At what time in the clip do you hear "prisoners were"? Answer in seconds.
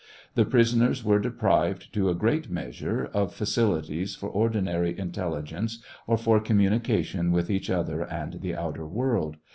0.45-1.19